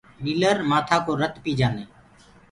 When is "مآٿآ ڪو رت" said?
0.69-1.33